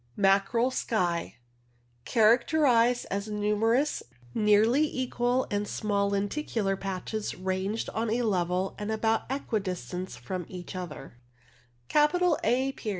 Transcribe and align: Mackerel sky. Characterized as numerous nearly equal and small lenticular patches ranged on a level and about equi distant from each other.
Mackerel 0.17 0.71
sky. 0.71 1.35
Characterized 2.05 3.05
as 3.11 3.27
numerous 3.27 4.01
nearly 4.33 4.81
equal 4.81 5.45
and 5.51 5.67
small 5.67 6.09
lenticular 6.09 6.75
patches 6.75 7.35
ranged 7.35 7.87
on 7.91 8.09
a 8.09 8.23
level 8.23 8.73
and 8.79 8.91
about 8.91 9.29
equi 9.29 9.59
distant 9.59 10.09
from 10.09 10.47
each 10.49 10.75
other. 10.75 11.19